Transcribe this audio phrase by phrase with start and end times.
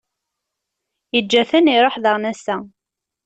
[1.17, 2.55] Iǧǧa-ten, iṛuḥ daɣen ass-a.